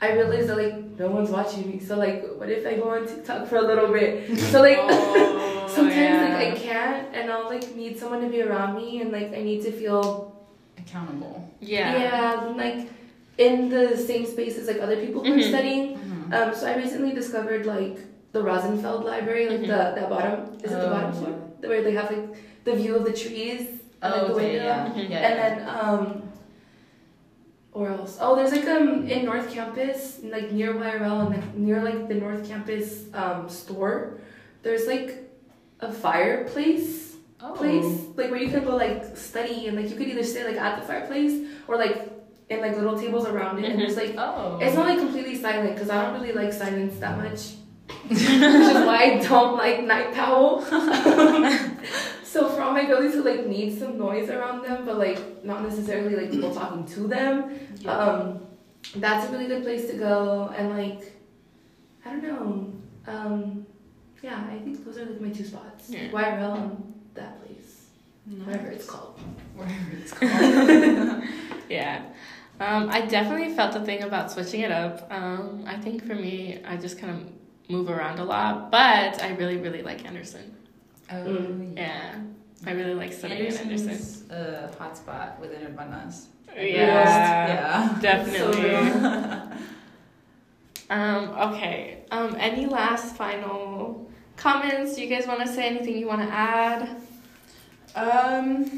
[0.00, 1.80] I realized that like no one's watching me.
[1.80, 4.38] So like, what if I go on TikTok for a little bit?
[4.38, 4.78] So like.
[5.68, 6.34] Oh, Sometimes yeah.
[6.38, 9.42] like I can't, and I'll like need someone to be around me, and like I
[9.42, 10.32] need to feel
[10.78, 11.52] Accountable.
[11.60, 11.98] yeah.
[11.98, 12.88] yeah, like
[13.36, 15.48] in the same space as like other people who are Mhm.
[15.50, 15.98] studying.
[15.98, 16.32] Mhm.
[16.32, 17.98] Um, so I recently discovered like
[18.32, 19.66] the Rosenfeld Library, like Mhm.
[19.66, 21.18] the that bottom is it the bottom Oh.
[21.20, 21.34] floor
[21.70, 22.26] where they have like
[22.64, 23.68] the view of the trees
[24.00, 24.92] and like, Oh, the okay, window, yeah.
[24.94, 25.10] Mhm.
[25.10, 25.26] yeah.
[25.28, 26.22] and then um.
[27.76, 32.08] Or else, oh, there's like um in North Campus, like near YRL and near like
[32.08, 34.18] the North Campus um store,
[34.62, 35.28] there's like
[35.80, 37.52] a fireplace oh.
[37.52, 37.84] place
[38.16, 40.80] like where you can go like study and like you could either stay like at
[40.80, 42.10] the fireplace or like
[42.48, 44.58] in like little tables around it and there's like Oh.
[44.58, 47.56] it's not like completely silent because I don't really like silence that much
[48.08, 50.62] which is why I don't like night powell
[52.24, 55.62] so for all my girlies who like need some noise around them but like not
[55.62, 57.92] necessarily like people talking to them Yeah.
[57.92, 58.40] um
[58.96, 61.12] that's a really good place to go and like
[62.04, 62.72] I don't know
[63.06, 63.66] um
[64.22, 66.08] yeah I think those are like my two spots Yeah.
[66.10, 67.86] YRL and that place
[68.44, 69.20] whatever it's called.
[69.54, 71.22] Wherever it's called.
[71.68, 72.02] Yeah.
[72.60, 75.06] Um, I definitely felt the thing about switching it up.
[75.12, 77.32] Um, I think for me, I just kind of
[77.68, 80.54] move around a lot, but I really, really like Anderson.
[81.10, 81.76] oh, Mm.
[81.76, 82.20] Yeah.
[82.64, 83.90] I really like studying at Anderson.
[83.90, 86.26] Anderson's a hotspot within Hermanas.
[86.56, 86.62] Yeah.
[86.62, 87.98] Yeah.
[88.00, 89.56] Definitely.
[90.88, 92.04] Um, okay.
[92.12, 94.94] Um, any last final comments?
[94.94, 96.96] Do you guys want to say anything you want to add?
[97.96, 98.70] Um,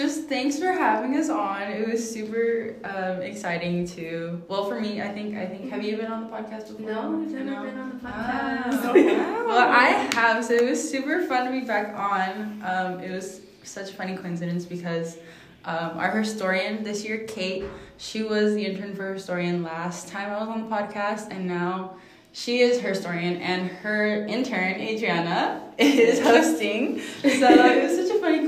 [0.00, 1.62] just thanks for having us on.
[1.62, 4.42] It was super um, exciting to.
[4.48, 6.90] Well, for me, I think I think have you been on the podcast before?
[6.90, 7.62] No, I've never No?
[7.64, 8.62] been on the Ah.
[8.70, 9.46] podcast.
[9.46, 12.62] well, I have, so it was super fun to be back on.
[12.64, 15.18] Um, it was such a funny coincidence because
[15.62, 17.64] Um, our historian this year, Kate,
[17.98, 21.96] she was the intern for historian last time I was on the podcast, and now
[22.32, 26.98] she is her historian, and her intern, Adriana, is hosting.
[27.40, 28.39] So it was such a funny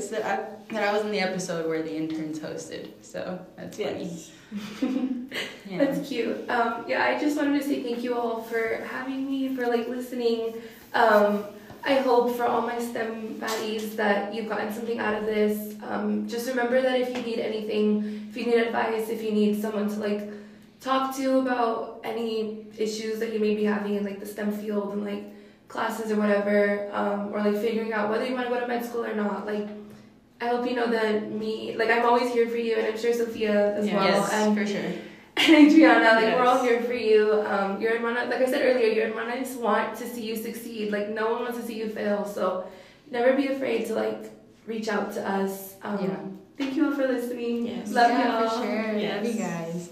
[0.00, 2.90] coincidence that I, that I was in the episode where the interns hosted.
[3.02, 4.10] So that's funny.
[5.70, 5.84] Yeah.
[5.84, 6.50] That's cute.
[6.50, 9.86] Um, yeah, I just wanted to say thank you all for having me, for like
[9.86, 10.54] listening.
[10.92, 11.44] Um,
[11.84, 15.76] I hope for all my STEM baddies that you've gotten something out of this.
[15.84, 19.62] Um, just remember that if you need anything, if you need advice, if you need
[19.62, 20.28] someone to like
[20.80, 24.94] talk to about any issues that you may be having in like the STEM field
[24.94, 25.22] and like
[25.68, 28.84] classes or whatever, um, or like figuring out whether you want to go to med
[28.84, 29.68] school or not, like
[30.40, 33.12] I hope you know that me, like I'm always here for you, and I'm sure
[33.12, 34.80] Sofia as well, yes, and, for sure.
[35.36, 37.42] and Adriana, like we're all here for you.
[37.42, 40.92] Um, your hermana, like I said earlier, your hermanas want to see you succeed.
[40.92, 42.66] Like no one wants to see you fail, so
[43.10, 44.30] never be afraid to like
[44.66, 45.74] reach out to us.
[45.82, 46.16] Um, Yeah.
[46.56, 47.66] Thank you all for listening.
[47.66, 47.90] Yes.
[47.90, 48.50] Love yeah, y'all.
[48.50, 48.98] for sure.
[48.98, 49.24] Yes.
[49.24, 49.88] Love you guys.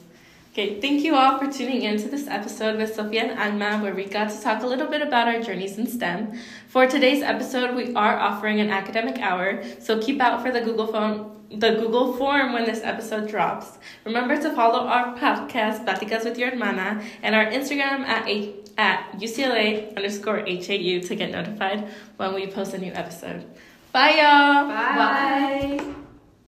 [0.53, 3.95] Okay, thank you all for tuning in to this episode with Sofia and Alma, where
[3.95, 6.39] we got to talk a little bit about our journeys in STEM.
[6.69, 10.87] For today's episode, we are offering an academic hour, so keep out for the Google
[10.87, 11.35] phone.
[11.51, 13.79] The Google form when this episode drops.
[14.05, 19.13] Remember to follow our podcast, Platicas with Your Hermana, and our Instagram at, a- at
[19.19, 21.89] UCLA underscore HAU to get notified
[22.19, 23.47] when we post a new episode.
[23.93, 24.69] Bye, y'all!
[24.69, 25.95] Bye.